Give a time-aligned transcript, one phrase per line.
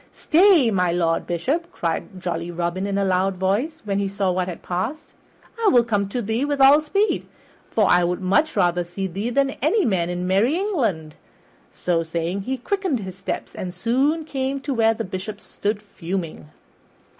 [0.15, 4.47] "Stay, my Lord Bishop," cried jolly Robin in a loud voice, when he saw what
[4.47, 5.13] had passed,
[5.63, 7.27] "I will come to thee with all speed,
[7.69, 8.23] for I would
[8.55, 11.13] rather see thee than any man in merry England."
[11.71, 16.49] So saying, he quickened his steps and soon came to where the Bishop stood fuming.